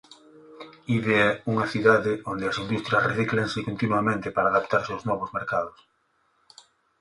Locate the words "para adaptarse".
4.35-4.91